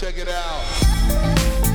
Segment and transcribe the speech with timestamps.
[0.00, 1.68] Check it out.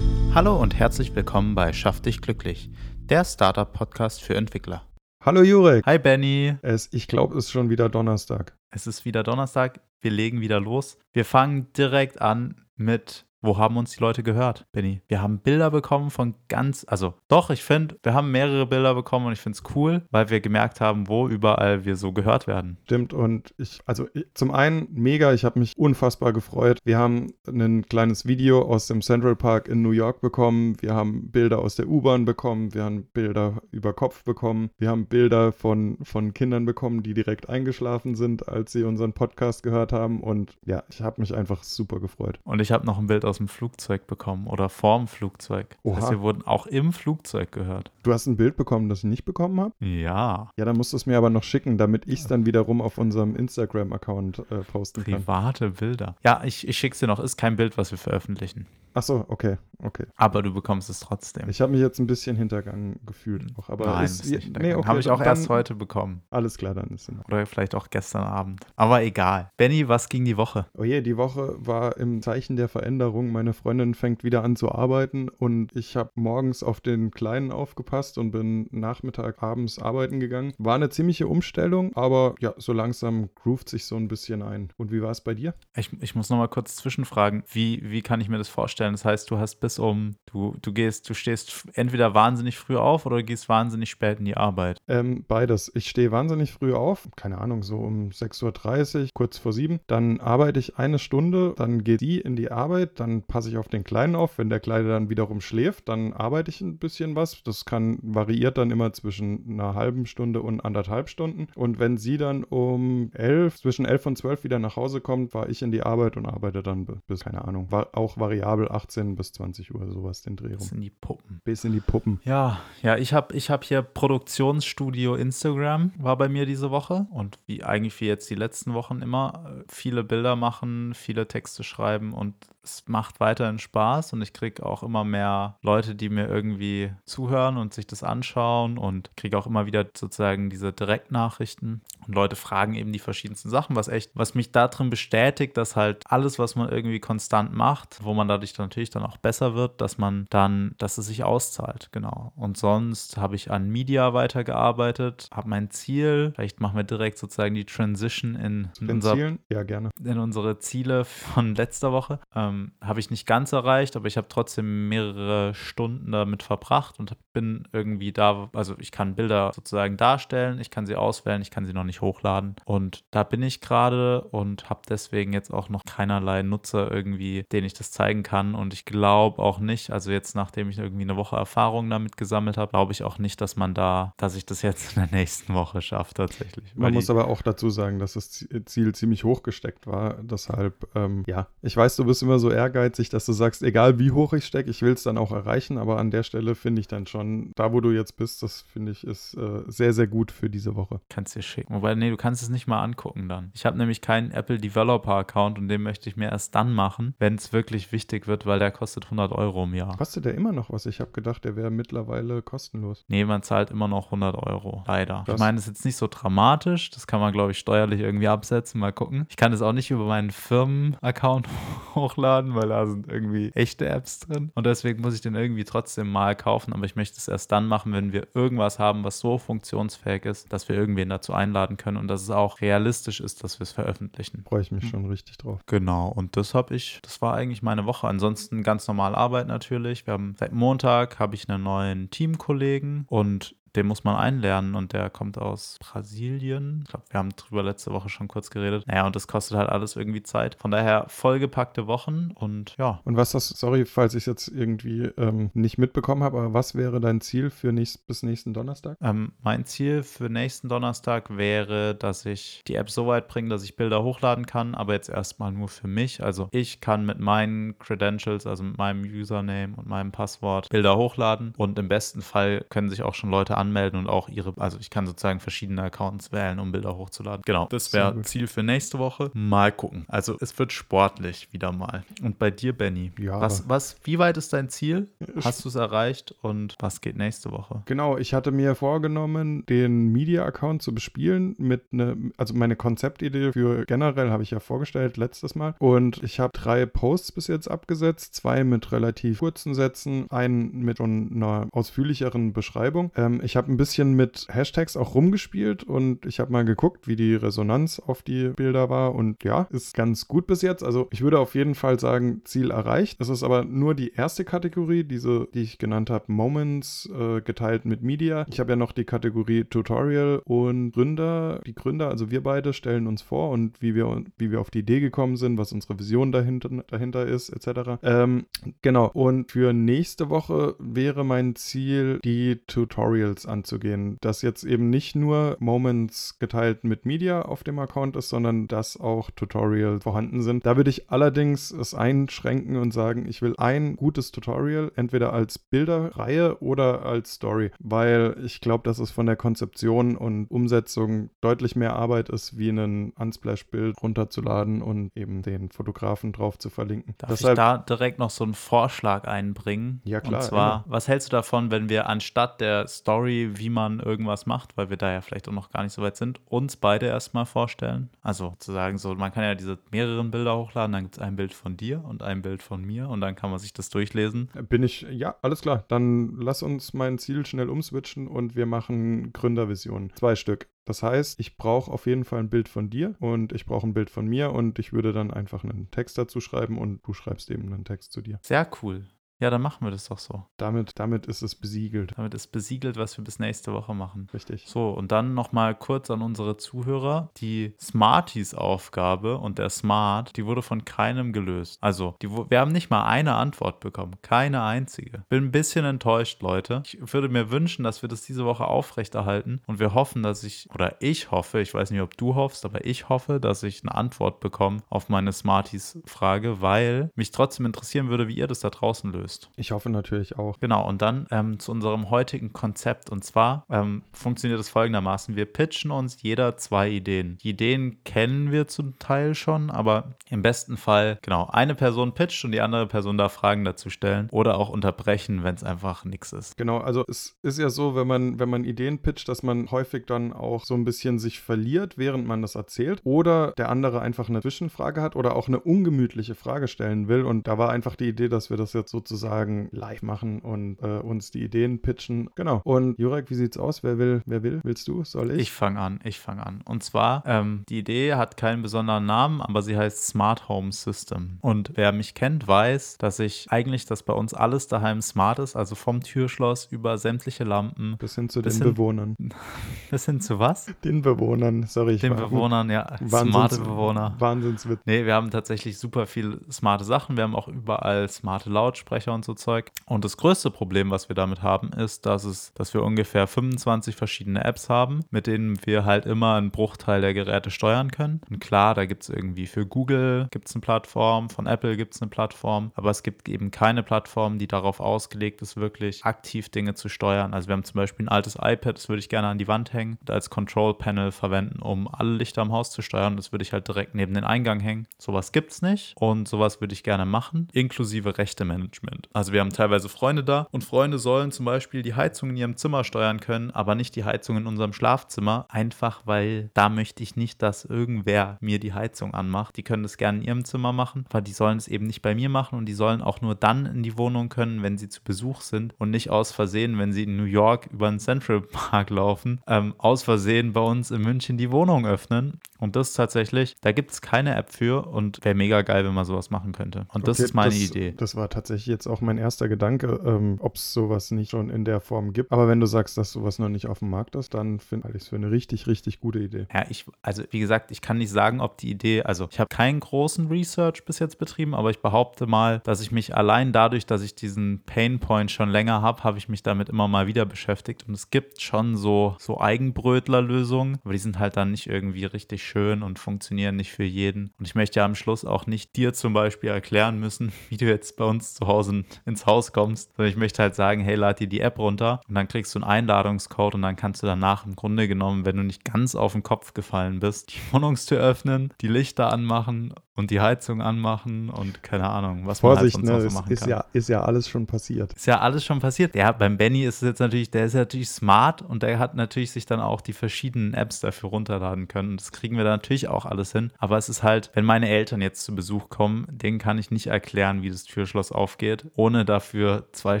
[0.34, 4.86] Hallo und herzlich willkommen bei Schaff dich glücklich, der Startup-Podcast für Entwickler.
[5.22, 5.84] Hallo Jurek.
[5.84, 8.56] Hi Benny, Es, ich glaube, es ist schon wieder Donnerstag.
[8.70, 10.96] es ist wieder Donnerstag, wir legen wieder los.
[11.12, 15.00] Wir fangen direkt an mit wo haben uns die Leute gehört, Benny?
[15.08, 19.26] Wir haben Bilder bekommen von ganz, also doch, ich finde, wir haben mehrere Bilder bekommen
[19.26, 22.78] und ich finde es cool, weil wir gemerkt haben, wo überall wir so gehört werden.
[22.84, 23.12] Stimmt.
[23.12, 26.78] Und ich, also ich, zum einen mega, ich habe mich unfassbar gefreut.
[26.84, 30.76] Wir haben ein kleines Video aus dem Central Park in New York bekommen.
[30.80, 32.74] Wir haben Bilder aus der U-Bahn bekommen.
[32.74, 34.70] Wir haben Bilder über Kopf bekommen.
[34.78, 39.62] Wir haben Bilder von, von Kindern bekommen, die direkt eingeschlafen sind, als sie unseren Podcast
[39.62, 40.20] gehört haben.
[40.20, 42.38] Und ja, ich habe mich einfach super gefreut.
[42.44, 45.76] Und ich habe noch ein Bild aus dem Flugzeug bekommen oder vorm Flugzeug.
[45.84, 46.10] Das heißt, Oha.
[46.12, 47.90] wir wurden auch im Flugzeug gehört.
[48.02, 49.74] Du hast ein Bild bekommen, das ich nicht bekommen habe?
[49.80, 52.80] Ja, Ja, dann musst du es mir aber noch schicken, damit ich es dann wiederum
[52.80, 55.14] auf unserem Instagram-Account äh, posten kann.
[55.14, 56.16] private Bilder.
[56.24, 58.66] Ja, ich, ich schicke dir noch, ist kein Bild, was wir veröffentlichen.
[58.94, 60.06] Ach so, okay, okay.
[60.16, 61.48] Aber du bekommst es trotzdem.
[61.48, 63.44] Ich habe mich jetzt ein bisschen hintergangen gefühlt.
[63.56, 66.22] Auch, aber Nein, ist, nicht nee, okay, habe ich auch erst heute bekommen.
[66.30, 67.14] Alles klar, dann ist es.
[67.26, 68.64] Oder vielleicht auch gestern Abend.
[68.76, 69.50] Aber egal.
[69.56, 70.66] Benny, was ging die Woche?
[70.76, 73.32] Oh je, die Woche war im Zeichen der Veränderung.
[73.32, 78.18] Meine Freundin fängt wieder an zu arbeiten und ich habe morgens auf den Kleinen aufgepasst
[78.18, 80.52] und bin Nachmittag, abends arbeiten gegangen.
[80.58, 84.72] War eine ziemliche Umstellung, aber ja, so langsam groovt sich so ein bisschen ein.
[84.76, 85.54] Und wie war es bei dir?
[85.76, 87.44] Ich, ich muss noch mal kurz zwischenfragen.
[87.50, 88.92] Wie, wie kann ich mir das vorstellen?
[88.92, 93.06] Das heißt, du hast bis um, du, du gehst, du stehst entweder wahnsinnig früh auf
[93.06, 94.78] oder gehst wahnsinnig spät in die Arbeit.
[94.88, 95.70] Ähm, beides.
[95.74, 99.80] Ich stehe wahnsinnig früh auf, keine Ahnung, so um 6.30 Uhr, kurz vor sieben.
[99.86, 103.68] Dann arbeite ich eine Stunde, dann geht die in die Arbeit, dann passe ich auf
[103.68, 104.38] den Kleinen auf.
[104.38, 107.42] Wenn der Kleine dann wiederum schläft, dann arbeite ich ein bisschen was.
[107.42, 111.48] Das kann variiert dann immer zwischen einer halben Stunde und anderthalb Stunden.
[111.54, 115.50] Und wenn sie dann um elf, zwischen elf und zwölf wieder nach Hause kommt, fahre
[115.50, 119.16] ich in die Arbeit und arbeite dann bi- bis, keine Ahnung, war auch variabel 18
[119.16, 120.60] bis 20 Uhr, sowas den Dreh rum.
[120.60, 121.40] sind die Puppen.
[121.44, 122.20] Bis in die Puppen.
[122.24, 127.06] Ja, ja, ich habe ich hab hier Produktionsstudio Instagram, war bei mir diese Woche.
[127.10, 131.64] Und wie eigentlich wie jetzt die letzten Wochen immer, äh, viele Bilder machen, viele Texte
[131.64, 136.28] schreiben und es macht weiterhin Spaß und ich kriege auch immer mehr Leute, die mir
[136.28, 141.82] irgendwie zuhören und sich das anschauen und kriege auch immer wieder sozusagen diese Direktnachrichten.
[142.06, 146.04] Und Leute fragen eben die verschiedensten Sachen, was echt, was mich darin bestätigt, dass halt
[146.08, 149.80] alles, was man irgendwie konstant macht, wo man dadurch dann natürlich dann auch besser wird,
[149.80, 152.32] dass man dann, dass es sich auszahlt, genau.
[152.36, 157.54] Und sonst habe ich an Media weitergearbeitet, habe mein Ziel, vielleicht machen wir direkt sozusagen
[157.54, 159.16] die Transition in, in unser?
[159.48, 159.90] Ja, gerne.
[160.02, 162.20] in unsere Ziele von letzter Woche.
[162.34, 167.16] Ähm, habe ich nicht ganz erreicht, aber ich habe trotzdem mehrere Stunden damit verbracht und
[167.32, 171.66] bin irgendwie da, also ich kann Bilder sozusagen darstellen, ich kann sie auswählen, ich kann
[171.66, 172.56] sie noch nicht hochladen.
[172.64, 177.64] Und da bin ich gerade und habe deswegen jetzt auch noch keinerlei Nutzer irgendwie, den
[177.64, 178.54] ich das zeigen kann.
[178.54, 182.56] Und ich glaube auch nicht, also jetzt nachdem ich irgendwie eine Woche Erfahrung damit gesammelt
[182.56, 185.54] habe, glaube ich auch nicht, dass man da, dass ich das jetzt in der nächsten
[185.54, 186.74] Woche schaffe tatsächlich.
[186.76, 190.14] Man muss aber auch dazu sagen, dass das Zi- Ziel ziemlich hoch gesteckt war.
[190.22, 194.10] Deshalb, ähm, ja, ich weiß, du bist immer so ehrgeizig, dass du sagst, egal wie
[194.10, 195.78] hoch ich stecke, ich will es dann auch erreichen.
[195.78, 198.92] Aber an der Stelle finde ich dann schon, da wo du jetzt bist, das finde
[198.92, 201.00] ich ist äh, sehr, sehr gut für diese Woche.
[201.08, 201.74] Kannst dir schicken.
[201.74, 203.50] Wobei, nee, du kannst es nicht mal angucken dann.
[203.54, 207.14] Ich habe nämlich keinen Apple Developer Account und den möchte ich mir erst dann machen,
[207.18, 209.96] wenn es wirklich wichtig wird, weil der kostet 100 Euro im Jahr.
[209.96, 210.86] Kostet der immer noch was?
[210.86, 213.04] Ich habe gedacht, der wäre mittlerweile kostenlos.
[213.08, 214.84] Nee, man zahlt immer noch 100 Euro.
[214.86, 215.22] Leider.
[215.24, 215.34] Krass.
[215.34, 216.90] Ich meine, das ist jetzt nicht so dramatisch.
[216.90, 218.80] Das kann man, glaube ich, steuerlich irgendwie absetzen.
[218.80, 219.26] Mal gucken.
[219.28, 221.48] Ich kann das auch nicht über meinen Firmen-Account
[221.94, 224.50] hochladen, weil da sind irgendwie echte Apps drin.
[224.54, 226.72] Und deswegen muss ich den irgendwie trotzdem mal kaufen.
[226.72, 230.52] Aber ich möchte es erst dann machen, wenn wir irgendwas haben, was so funktionsfähig ist,
[230.52, 233.72] dass wir irgendwen dazu einladen können und dass es auch realistisch ist, dass wir es
[233.72, 234.44] veröffentlichen.
[234.48, 235.60] Freue ich mich schon richtig drauf.
[235.66, 238.08] Genau, und das habe ich, das war eigentlich meine Woche.
[238.08, 240.06] Ansonsten ganz normal Arbeit natürlich.
[240.06, 244.92] Wir haben seit Montag habe ich einen neuen Teamkollegen und den muss man einlernen und
[244.92, 246.80] der kommt aus Brasilien.
[246.84, 248.84] Ich glaube, wir haben drüber letzte Woche schon kurz geredet.
[248.86, 250.56] Naja, und das kostet halt alles irgendwie Zeit.
[250.60, 253.00] Von daher vollgepackte Wochen und ja.
[253.04, 256.74] Und was das, sorry, falls ich es jetzt irgendwie ähm, nicht mitbekommen habe, aber was
[256.74, 258.98] wäre dein Ziel für nächst, bis nächsten Donnerstag?
[259.00, 263.62] Ähm, mein Ziel für nächsten Donnerstag wäre, dass ich die App so weit bringe, dass
[263.62, 266.22] ich Bilder hochladen kann, aber jetzt erstmal nur für mich.
[266.22, 271.54] Also ich kann mit meinen Credentials, also mit meinem Username und meinem Passwort Bilder hochladen
[271.56, 274.90] und im besten Fall können sich auch schon Leute anmelden und auch ihre, also ich
[274.90, 277.42] kann sozusagen verschiedene Accounts wählen, um Bilder hochzuladen.
[277.46, 278.20] Genau, das wäre.
[278.22, 279.30] Ziel für nächste Woche.
[279.34, 280.04] Mal gucken.
[280.08, 282.04] Also es wird sportlich wieder mal.
[282.22, 285.08] Und bei dir, Benny, Ja, was, was, wie weit ist dein Ziel?
[285.44, 287.82] Hast du es erreicht und was geht nächste Woche?
[287.86, 293.84] Genau, ich hatte mir vorgenommen, den Media-Account zu bespielen mit ne, also meine Konzeptidee für
[293.84, 298.34] generell habe ich ja vorgestellt letztes Mal und ich habe drei Posts bis jetzt abgesetzt,
[298.34, 303.10] zwei mit relativ kurzen Sätzen, einen mit einer ausführlicheren Beschreibung.
[303.16, 307.16] Ähm, ich habe ein bisschen mit Hashtags auch rumgespielt und ich habe mal geguckt, wie
[307.16, 310.82] die Resonanz auf die Bilder war und ja, ist ganz gut bis jetzt.
[310.82, 313.20] Also ich würde auf jeden Fall sagen, Ziel erreicht.
[313.20, 317.84] Es ist aber nur die erste Kategorie, diese, die ich genannt habe, Moments äh, geteilt
[317.84, 318.46] mit Media.
[318.50, 321.60] Ich habe ja noch die Kategorie Tutorial und Gründer.
[321.66, 324.80] Die Gründer, also wir beide, stellen uns vor und wie wir, wie wir auf die
[324.80, 327.98] Idee gekommen sind, was unsere Vision dahinter, dahinter ist, etc.
[328.02, 328.46] Ähm,
[328.82, 329.10] genau.
[329.12, 334.18] Und für nächste Woche wäre mein Ziel, die Tutorials anzugehen.
[334.20, 338.98] Dass jetzt eben nicht nur Moments geteilt mit Media auf dem Account ist, sondern dass
[338.98, 340.66] auch Tutorials vorhanden sind.
[340.66, 345.58] Da würde ich allerdings es einschränken und sagen, ich will ein gutes Tutorial, entweder als
[345.58, 351.76] Bilderreihe oder als Story, weil ich glaube, dass es von der Konzeption und Umsetzung deutlich
[351.76, 357.14] mehr Arbeit ist, wie ein Unsplash-Bild runterzuladen und eben den Fotografen drauf zu verlinken.
[357.18, 360.00] Darf ich da direkt noch so einen Vorschlag einbringen?
[360.04, 360.84] Ja, klar, Und zwar, immer.
[360.88, 364.96] was hältst du davon, wenn wir anstatt der Story, wie man irgendwas macht, weil wir
[364.96, 368.10] da ja vielleicht auch noch gar nicht so weit sind, uns beide erstmal vorstellen?
[368.22, 371.36] Also zu sagen, so, man kann ja diese mehreren Bilder hochladen, dann gibt es ein
[371.36, 374.50] Bild von dir und ein Bild von mir und dann kann man sich das durchlesen.
[374.68, 375.84] Bin ich, ja, alles klar.
[375.88, 380.12] Dann lass uns mein Ziel schnell umswitchen und wir machen Gründervisionen.
[380.14, 380.68] Zwei Stück.
[380.84, 383.94] Das heißt, ich brauche auf jeden Fall ein Bild von dir und ich brauche ein
[383.94, 387.50] Bild von mir und ich würde dann einfach einen Text dazu schreiben und du schreibst
[387.50, 388.40] eben einen Text zu dir.
[388.42, 389.04] Sehr cool.
[389.40, 390.44] Ja, dann machen wir das doch so.
[390.58, 392.12] Damit, damit ist es besiegelt.
[392.16, 394.28] Damit ist besiegelt, was wir bis nächste Woche machen.
[394.34, 394.64] Richtig.
[394.66, 397.30] So, und dann nochmal kurz an unsere Zuhörer.
[397.38, 401.78] Die Smarties-Aufgabe und der Smart, die wurde von keinem gelöst.
[401.80, 404.16] Also, die, wir haben nicht mal eine Antwort bekommen.
[404.20, 405.24] Keine einzige.
[405.30, 406.82] Bin ein bisschen enttäuscht, Leute.
[406.84, 409.62] Ich würde mir wünschen, dass wir das diese Woche aufrechterhalten.
[409.66, 412.84] Und wir hoffen, dass ich, oder ich hoffe, ich weiß nicht, ob du hoffst, aber
[412.84, 418.28] ich hoffe, dass ich eine Antwort bekomme auf meine Smarties-Frage, weil mich trotzdem interessieren würde,
[418.28, 419.29] wie ihr das da draußen löst.
[419.56, 420.58] Ich hoffe natürlich auch.
[420.60, 423.10] Genau, und dann ähm, zu unserem heutigen Konzept.
[423.10, 425.36] Und zwar ähm, funktioniert es folgendermaßen.
[425.36, 427.38] Wir pitchen uns jeder zwei Ideen.
[427.42, 432.44] Die Ideen kennen wir zum Teil schon, aber im besten Fall, genau, eine Person pitcht
[432.44, 436.32] und die andere Person darf Fragen dazu stellen oder auch unterbrechen, wenn es einfach nichts
[436.32, 436.56] ist.
[436.56, 440.06] Genau, also es ist ja so, wenn man, wenn man Ideen pitcht, dass man häufig
[440.06, 443.00] dann auch so ein bisschen sich verliert, während man das erzählt.
[443.04, 447.24] Oder der andere einfach eine Zwischenfrage hat oder auch eine ungemütliche Frage stellen will.
[447.24, 450.98] Und da war einfach die Idee, dass wir das jetzt sozusagen live machen und äh,
[450.98, 452.30] uns die Ideen pitchen.
[452.34, 452.60] Genau.
[452.64, 453.82] Und Jurek, wie sieht's aus?
[453.82, 454.22] Wer will?
[454.26, 454.60] Wer will?
[454.62, 455.04] Willst du?
[455.04, 455.38] Soll ich?
[455.42, 456.62] Ich fange an, ich fange an.
[456.64, 461.38] Und zwar, ähm, die Idee hat keinen besonderen Namen, aber sie heißt Smart Home System.
[461.40, 465.56] Und wer mich kennt, weiß, dass ich eigentlich, dass bei uns alles daheim smart ist,
[465.56, 469.16] also vom Türschloss über sämtliche Lampen Bis hin zu Bis den hin- Bewohnern.
[469.90, 470.66] bis hin zu was?
[470.84, 471.94] Den Bewohnern, sorry.
[471.94, 474.14] Ich Den war- Bewohnern, ja, Wahnsinns- smarte Bewohner.
[474.18, 474.80] Wahnsinnswitz.
[474.86, 477.16] Nee, wir haben tatsächlich super viel smarte Sachen.
[477.16, 479.70] Wir haben auch überall smarte Lautsprecher und so Zeug.
[479.86, 483.96] Und das größte Problem, was wir damit haben, ist, dass es, dass wir ungefähr 25
[483.96, 488.20] verschiedene Apps haben, mit denen wir halt immer einen Bruchteil der Geräte steuern können.
[488.30, 492.02] Und klar, da gibt es irgendwie für Google gibt's eine Plattform, von Apple gibt es
[492.02, 496.74] eine Plattform, aber es gibt eben keine Plattform, die darauf ausgelegt ist, wirklich aktiv Dinge
[496.74, 497.34] zu steuern.
[497.34, 499.72] Also wir haben zum Beispiel ein altes iPad, das würde ich gerne an die Wand
[499.72, 503.16] hängen und als Control Panel verwenden, um alle Lichter im Haus zu steuern.
[503.16, 504.86] Das würde ich halt direkt neben den Eingang hängen.
[504.98, 508.99] Sowas gibt es nicht und sowas würde ich gerne machen, inklusive Rechtemanagement.
[509.12, 512.56] Also wir haben teilweise Freunde da und Freunde sollen zum Beispiel die Heizung in ihrem
[512.56, 517.16] Zimmer steuern können, aber nicht die Heizung in unserem Schlafzimmer, einfach weil da möchte ich
[517.16, 519.56] nicht, dass irgendwer mir die Heizung anmacht.
[519.56, 522.14] Die können das gerne in ihrem Zimmer machen, aber die sollen es eben nicht bei
[522.14, 525.02] mir machen und die sollen auch nur dann in die Wohnung können, wenn sie zu
[525.02, 528.90] Besuch sind und nicht aus Versehen, wenn sie in New York über den Central Park
[528.90, 532.40] laufen, ähm, aus Versehen bei uns in München die Wohnung öffnen.
[532.58, 536.04] Und das tatsächlich, da gibt es keine App für und wäre mega geil, wenn man
[536.04, 536.86] sowas machen könnte.
[536.92, 537.94] Und das Okay, ist meine das, Idee.
[537.96, 541.64] Das war tatsächlich jetzt auch mein erster Gedanke, ähm, ob es sowas nicht schon in
[541.64, 542.32] der Form gibt.
[542.32, 545.02] Aber wenn du sagst, dass sowas noch nicht auf dem Markt ist, dann finde ich
[545.02, 546.46] es für eine richtig, richtig gute Idee.
[546.52, 549.48] Ja, ich, also wie gesagt, ich kann nicht sagen, ob die Idee, also ich habe
[549.48, 553.86] keinen großen Research bis jetzt betrieben, aber ich behaupte mal, dass ich mich allein dadurch,
[553.86, 557.84] dass ich diesen Painpoint schon länger habe, habe ich mich damit immer mal wieder beschäftigt.
[557.86, 562.42] Und es gibt schon so, so Eigenbrötler-Lösungen, aber die sind halt dann nicht irgendwie richtig
[562.42, 564.32] schön und funktionieren nicht für jeden.
[564.38, 567.66] Und ich möchte ja am Schluss auch nicht dir zum Beispiel erklären müssen, wie du
[567.66, 570.94] jetzt bei uns zu Hause 10.000 ins Haus kommst, sondern ich möchte halt sagen, hey,
[570.94, 574.06] lad dir die App runter und dann kriegst du einen Einladungscode und dann kannst du
[574.06, 578.00] danach im Grunde genommen, wenn du nicht ganz auf den Kopf gefallen bist, die Wohnungstür
[578.00, 583.02] öffnen, die Lichter anmachen und die Heizung anmachen und keine Ahnung, was Vorsicht, man halt
[583.02, 583.48] sonst ne, so machen ist kann.
[583.50, 584.92] ja, ist ja alles schon passiert.
[584.94, 585.94] Ist ja alles schon passiert.
[585.94, 588.96] Ja, beim Benny ist es jetzt natürlich, der ist ja natürlich smart und der hat
[588.96, 591.96] natürlich sich dann auch die verschiedenen Apps dafür runterladen können.
[591.96, 593.52] Das kriegen wir da natürlich auch alles hin.
[593.58, 596.88] Aber es ist halt, wenn meine Eltern jetzt zu Besuch kommen, denen kann ich nicht
[596.88, 600.00] erklären, wie das Türschloss aufgeht, ohne dafür zwei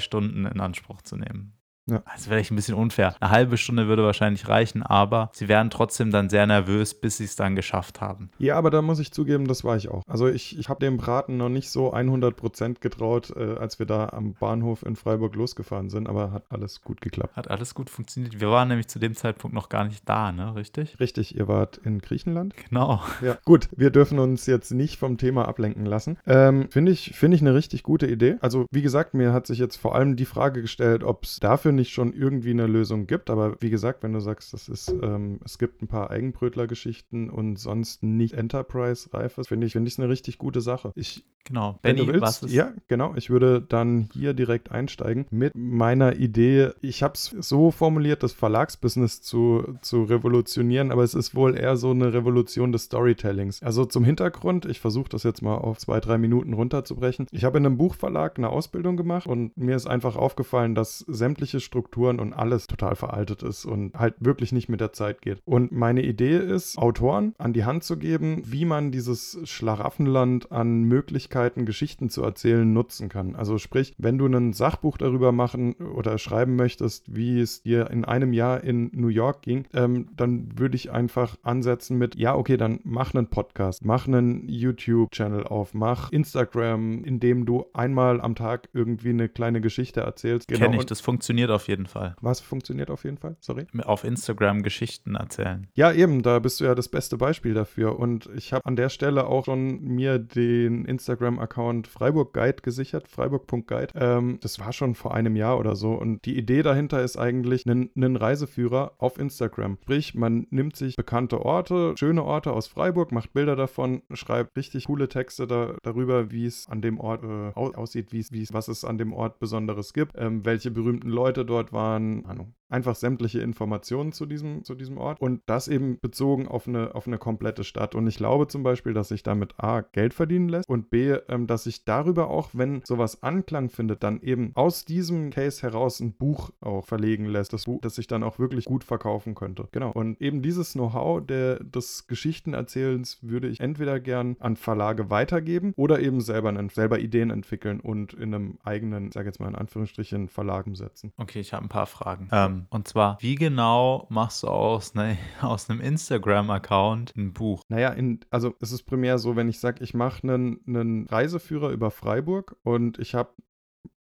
[0.00, 1.59] Stunden in Anspruch zu nehmen.
[1.86, 2.02] Ja.
[2.14, 3.14] Das wäre echt ein bisschen unfair.
[3.20, 7.24] Eine halbe Stunde würde wahrscheinlich reichen, aber sie wären trotzdem dann sehr nervös, bis sie
[7.24, 8.30] es dann geschafft haben.
[8.38, 10.02] Ja, aber da muss ich zugeben, das war ich auch.
[10.06, 14.10] Also ich, ich habe dem Braten noch nicht so 100% getraut, äh, als wir da
[14.10, 17.36] am Bahnhof in Freiburg losgefahren sind, aber hat alles gut geklappt.
[17.36, 18.40] Hat alles gut funktioniert.
[18.40, 20.54] Wir waren nämlich zu dem Zeitpunkt noch gar nicht da, ne?
[20.54, 21.00] Richtig?
[21.00, 22.54] Richtig, ihr wart in Griechenland?
[22.68, 23.00] Genau.
[23.20, 23.38] Ja.
[23.44, 26.18] Gut, wir dürfen uns jetzt nicht vom Thema ablenken lassen.
[26.26, 28.36] Ähm, Finde ich, find ich eine richtig gute Idee.
[28.40, 31.69] Also wie gesagt, mir hat sich jetzt vor allem die Frage gestellt, ob es dafür
[31.72, 33.30] nicht schon irgendwie eine Lösung gibt.
[33.30, 37.58] Aber wie gesagt, wenn du sagst, das ist, ähm, es gibt ein paar Eigenbrötler-Geschichten und
[37.58, 40.92] sonst nicht Enterprise-reifes, finde ich, finde ich es eine richtig gute Sache.
[40.94, 41.78] Ich Genau.
[41.82, 43.14] Wenn Benny, du willst, was ist ja, genau.
[43.16, 46.70] Ich würde dann hier direkt einsteigen mit meiner Idee.
[46.80, 51.76] Ich habe es so formuliert, das Verlagsbusiness zu, zu revolutionieren, aber es ist wohl eher
[51.76, 53.62] so eine Revolution des Storytellings.
[53.62, 57.26] Also zum Hintergrund, ich versuche das jetzt mal auf zwei, drei Minuten runterzubrechen.
[57.30, 61.59] Ich habe in einem Buchverlag eine Ausbildung gemacht und mir ist einfach aufgefallen, dass sämtliche
[61.60, 65.40] Strukturen und alles total veraltet ist und halt wirklich nicht mit der Zeit geht.
[65.44, 70.82] Und meine Idee ist, Autoren an die Hand zu geben, wie man dieses Schlaraffenland an
[70.84, 73.34] Möglichkeiten, Geschichten zu erzählen, nutzen kann.
[73.36, 78.04] Also sprich, wenn du ein Sachbuch darüber machen oder schreiben möchtest, wie es dir in
[78.04, 82.56] einem Jahr in New York ging, ähm, dann würde ich einfach ansetzen mit, ja, okay,
[82.56, 88.34] dann mach einen Podcast, mach einen YouTube-Channel auf, mach Instagram, in dem du einmal am
[88.34, 90.48] Tag irgendwie eine kleine Geschichte erzählst.
[90.48, 90.60] Genau.
[90.60, 92.16] Kenne ich, das funktioniert auf jeden Fall.
[92.20, 93.36] was funktioniert auf jeden Fall?
[93.40, 93.66] Sorry.
[93.84, 95.66] Auf Instagram Geschichten erzählen.
[95.74, 97.98] Ja, eben, da bist du ja das beste Beispiel dafür.
[97.98, 103.88] Und ich habe an der Stelle auch schon mir den Instagram-Account Freiburg Guide gesichert, freiburg.guide.
[103.94, 105.92] Ähm, das war schon vor einem Jahr oder so.
[105.94, 109.78] Und die Idee dahinter ist eigentlich einen, Reiseführer auf Instagram.
[109.82, 114.86] Sprich, man nimmt sich bekannte Orte, schöne Orte aus Freiburg, macht Bilder davon, schreibt richtig
[114.86, 118.68] coole Texte da, darüber, wie es an dem Ort äh, au- aussieht, wie es, was
[118.68, 123.40] es an dem Ort Besonderes gibt, ähm, welche berühmten Leute dort waren, Ahnung, einfach sämtliche
[123.40, 127.64] Informationen zu diesem, zu diesem Ort und das eben bezogen auf eine, auf eine komplette
[127.64, 127.94] Stadt.
[127.94, 131.46] Und ich glaube zum Beispiel, dass sich damit A, Geld verdienen lässt und B, ähm,
[131.46, 136.12] dass sich darüber auch, wenn sowas Anklang findet, dann eben aus diesem Case heraus ein
[136.12, 139.68] Buch auch verlegen lässt, das Buch, das sich dann auch wirklich gut verkaufen könnte.
[139.72, 139.90] Genau.
[139.92, 146.00] Und eben dieses Know-how der, des Geschichtenerzählens würde ich entweder gern an Verlage weitergeben oder
[146.00, 150.28] eben selber, selber Ideen entwickeln und in einem eigenen, ich sage jetzt mal in Anführungsstrichen,
[150.28, 151.12] Verlag umsetzen.
[151.16, 152.28] Okay, ich habe ein paar Fragen.
[152.32, 157.62] Ähm, und zwar, wie genau machst du aus, ne, aus einem Instagram-Account ein Buch?
[157.68, 161.70] Naja, in, also es ist primär so, wenn ich sage, ich mache einen, einen Reiseführer
[161.70, 163.16] über Freiburg und ich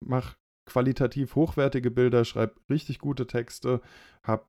[0.03, 0.35] mache
[0.65, 3.81] qualitativ hochwertige Bilder, schreibe richtig gute Texte,
[4.23, 4.45] habe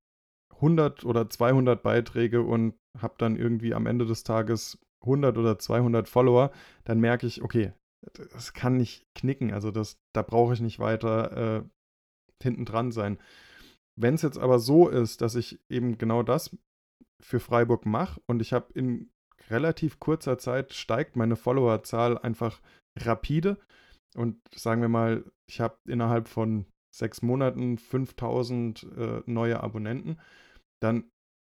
[0.57, 6.09] 100 oder 200 Beiträge und habe dann irgendwie am Ende des Tages 100 oder 200
[6.09, 6.51] Follower,
[6.85, 7.73] dann merke ich, okay,
[8.15, 11.63] das kann nicht knicken, also das, da brauche ich nicht weiter äh,
[12.43, 13.19] hinten dran sein.
[14.01, 16.57] Wenn es jetzt aber so ist, dass ich eben genau das
[17.21, 19.11] für Freiburg mache und ich habe in
[19.51, 22.61] relativ kurzer Zeit steigt meine Followerzahl einfach
[22.97, 23.59] rapide
[24.15, 30.21] und sagen wir mal, ich habe innerhalb von sechs Monaten 5000 äh, neue Abonnenten,
[30.81, 31.11] dann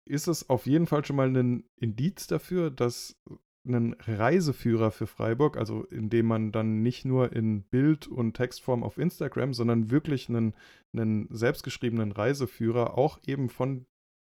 [0.09, 3.21] ist es auf jeden Fall schon mal ein Indiz dafür, dass
[3.67, 8.83] ein Reiseführer für Freiburg, also in dem man dann nicht nur in Bild- und Textform
[8.83, 10.55] auf Instagram, sondern wirklich einen,
[10.95, 13.87] einen selbstgeschriebenen Reiseführer auch eben von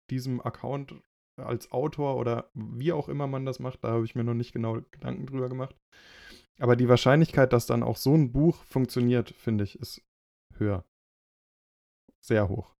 [0.09, 0.95] diesem Account
[1.37, 4.51] als Autor oder wie auch immer man das macht, da habe ich mir noch nicht
[4.51, 5.75] genau Gedanken drüber gemacht.
[6.59, 10.01] Aber die Wahrscheinlichkeit, dass dann auch so ein Buch funktioniert, finde ich, ist
[10.57, 10.83] höher.
[12.21, 12.75] Sehr hoch.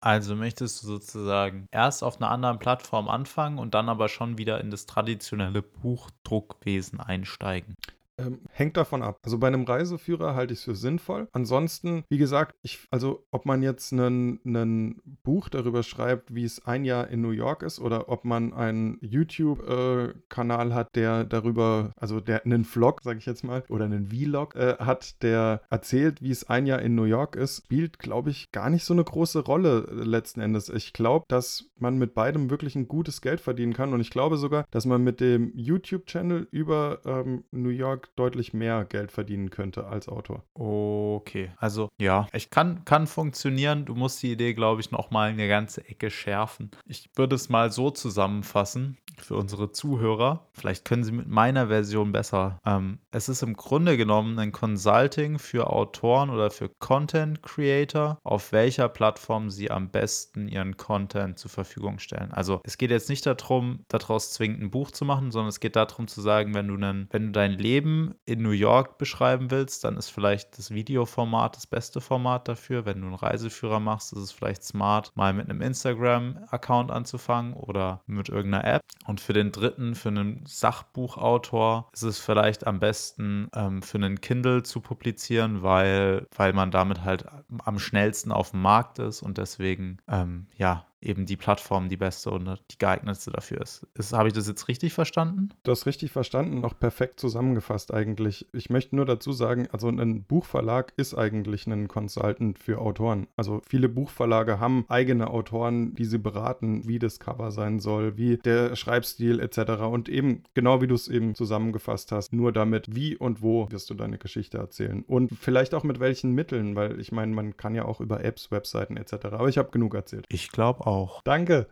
[0.00, 4.60] Also möchtest du sozusagen erst auf einer anderen Plattform anfangen und dann aber schon wieder
[4.60, 7.74] in das traditionelle Buchdruckwesen einsteigen.
[8.18, 9.18] Ähm, hängt davon ab.
[9.22, 11.28] Also bei einem Reiseführer halte ich es für sinnvoll.
[11.32, 16.84] Ansonsten, wie gesagt, ich, also ob man jetzt ein Buch darüber schreibt, wie es ein
[16.84, 22.20] Jahr in New York ist, oder ob man einen YouTube-Kanal äh, hat, der darüber, also
[22.20, 26.30] der einen Vlog, sage ich jetzt mal, oder einen Vlog äh, hat, der erzählt, wie
[26.30, 29.40] es ein Jahr in New York ist, spielt, glaube ich, gar nicht so eine große
[29.40, 30.68] Rolle äh, letzten Endes.
[30.68, 34.36] Ich glaube, dass man mit beidem wirklich ein gutes Geld verdienen kann und ich glaube
[34.36, 39.86] sogar, dass man mit dem YouTube-Channel über ähm, New York Deutlich mehr Geld verdienen könnte
[39.86, 40.42] als Autor.
[40.54, 43.84] Okay, also ja, ich kann, kann funktionieren.
[43.84, 46.70] Du musst die Idee, glaube ich, noch mal eine ganze Ecke schärfen.
[46.86, 50.48] Ich würde es mal so zusammenfassen für unsere Zuhörer.
[50.52, 52.58] Vielleicht können sie mit meiner Version besser.
[52.64, 58.52] Ähm, es ist im Grunde genommen ein Consulting für Autoren oder für Content Creator, auf
[58.52, 62.32] welcher Plattform sie am besten ihren Content zur Verfügung stellen.
[62.32, 65.76] Also es geht jetzt nicht darum, daraus zwingend ein Buch zu machen, sondern es geht
[65.76, 69.84] darum zu sagen, wenn du, einen, wenn du dein Leben in New York beschreiben willst,
[69.84, 72.84] dann ist vielleicht das Videoformat das beste Format dafür.
[72.84, 78.02] Wenn du einen Reiseführer machst, ist es vielleicht smart, mal mit einem Instagram-Account anzufangen oder
[78.06, 78.82] mit irgendeiner App.
[79.08, 84.20] Und für den dritten, für einen Sachbuchautor, ist es vielleicht am besten ähm, für einen
[84.20, 87.24] Kindle zu publizieren, weil, weil man damit halt
[87.64, 92.30] am schnellsten auf dem Markt ist und deswegen ähm, ja eben die Plattform die beste
[92.30, 93.86] und die geeignetste dafür ist.
[93.94, 95.50] ist Habe ich das jetzt richtig verstanden?
[95.62, 98.46] Du hast richtig verstanden, auch perfekt zusammengefasst eigentlich.
[98.52, 103.28] Ich möchte nur dazu sagen, also ein Buchverlag ist eigentlich ein Consultant für Autoren.
[103.36, 108.36] Also viele Buchverlage haben eigene Autoren, die sie beraten, wie das Cover sein soll, wie
[108.36, 109.82] der Schreibstil etc.
[109.82, 113.90] Und eben genau wie du es eben zusammengefasst hast, nur damit, wie und wo wirst
[113.90, 115.04] du deine Geschichte erzählen.
[115.06, 118.50] Und vielleicht auch mit welchen Mitteln, weil ich meine, man kann ja auch über Apps,
[118.50, 119.26] Webseiten etc.
[119.30, 120.24] Aber ich habe genug erzählt.
[120.28, 121.22] Ich glaube auch.
[121.22, 121.68] Danke.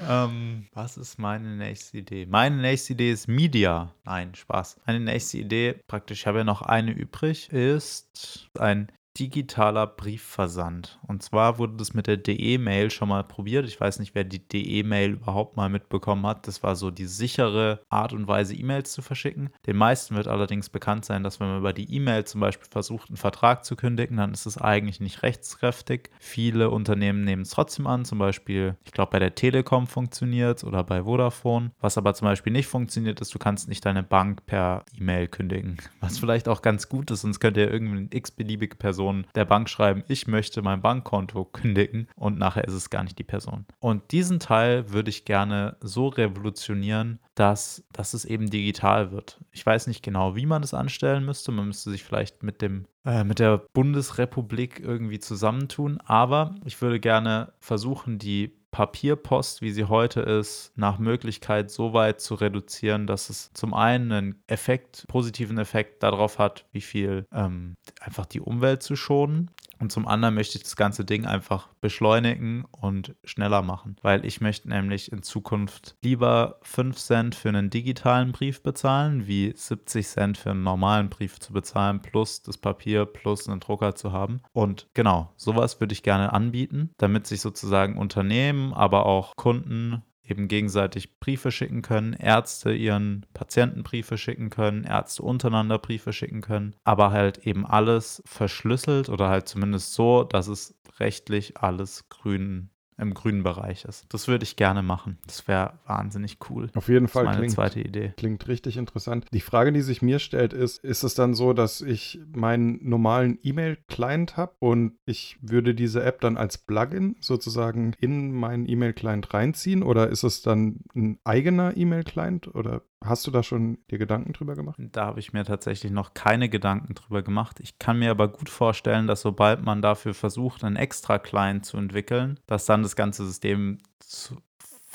[0.09, 2.25] ähm, was ist meine nächste Idee?
[2.25, 3.93] Meine nächste Idee ist Media.
[4.05, 4.77] Nein, Spaß.
[4.85, 10.99] Meine nächste Idee, praktisch, ich habe ja noch eine übrig, ist ein digitaler Briefversand.
[11.07, 13.65] Und zwar wurde das mit der DE-Mail schon mal probiert.
[13.65, 16.47] Ich weiß nicht, wer die DE-Mail überhaupt mal mitbekommen hat.
[16.47, 19.49] Das war so die sichere Art und Weise, E-Mails zu verschicken.
[19.65, 23.09] Den meisten wird allerdings bekannt sein, dass wenn man über die E-Mail zum Beispiel versucht,
[23.09, 26.09] einen Vertrag zu kündigen, dann ist es eigentlich nicht rechtskräftig.
[26.19, 28.05] Viele Unternehmen nehmen es trotzdem an.
[28.05, 31.71] Zum Beispiel, ich glaube, bei der Telekom funktioniert oder bei Vodafone.
[31.79, 35.77] Was aber zum Beispiel nicht funktioniert, ist, du kannst nicht deine Bank per E-Mail kündigen.
[36.01, 39.45] Was vielleicht auch ganz gut ist, sonst könnte ja irgendwie eine x-beliebige Person Person der
[39.45, 43.65] Bank schreiben, ich möchte mein Bankkonto kündigen und nachher ist es gar nicht die Person.
[43.79, 49.39] Und diesen Teil würde ich gerne so revolutionieren, dass, dass es eben digital wird.
[49.51, 51.51] Ich weiß nicht genau, wie man das anstellen müsste.
[51.51, 56.99] Man müsste sich vielleicht mit dem äh, mit der Bundesrepublik irgendwie zusammentun, aber ich würde
[56.99, 63.29] gerne versuchen, die Papierpost, wie sie heute ist, nach Möglichkeit so weit zu reduzieren, dass
[63.29, 68.83] es zum einen einen Effekt, positiven Effekt darauf hat, wie viel ähm, einfach die Umwelt
[68.83, 73.97] zu schonen und zum anderen möchte ich das ganze Ding einfach beschleunigen und schneller machen,
[74.01, 79.53] weil ich möchte nämlich in Zukunft lieber 5 Cent für einen digitalen Brief bezahlen, wie
[79.55, 84.11] 70 Cent für einen normalen Brief zu bezahlen, plus das Papier, plus einen Drucker zu
[84.11, 84.41] haben.
[84.53, 90.47] Und genau, sowas würde ich gerne anbieten, damit sich sozusagen Unternehmen, aber auch Kunden eben
[90.47, 96.75] gegenseitig Briefe schicken können, Ärzte ihren Patienten Briefe schicken können, Ärzte untereinander Briefe schicken können,
[96.83, 103.13] aber halt eben alles verschlüsselt oder halt zumindest so, dass es rechtlich alles grün im
[103.13, 104.05] grünen Bereich ist.
[104.09, 105.17] Das würde ich gerne machen.
[105.25, 106.69] Das wäre wahnsinnig cool.
[106.75, 107.25] Auf jeden Fall.
[107.25, 108.13] Das ist meine klingt, zweite Idee.
[108.17, 109.25] Klingt richtig interessant.
[109.33, 113.37] Die Frage, die sich mir stellt, ist, ist es dann so, dass ich meinen normalen
[113.43, 119.83] E-Mail-Client habe und ich würde diese App dann als Plugin sozusagen in meinen E-Mail-Client reinziehen
[119.83, 124.55] oder ist es dann ein eigener E-Mail-Client oder Hast du da schon dir Gedanken drüber
[124.55, 124.79] gemacht?
[124.79, 127.59] Da habe ich mir tatsächlich noch keine Gedanken drüber gemacht.
[127.59, 131.77] Ich kann mir aber gut vorstellen, dass sobald man dafür versucht, einen extra Client zu
[131.77, 134.37] entwickeln, dass dann das ganze System zu,